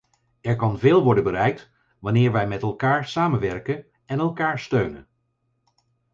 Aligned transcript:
Er 0.41 0.55
kan 0.55 0.79
veel 0.79 1.03
worden 1.03 1.23
bereikt 1.23 1.71
wanneer 1.99 2.31
wij 2.31 2.47
met 2.47 2.61
elkaar 2.61 3.07
samenwerken 3.07 3.85
en 4.05 4.19
elkaar 4.19 4.59
steunen. 4.59 5.07